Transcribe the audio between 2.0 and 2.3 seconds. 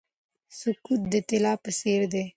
دی.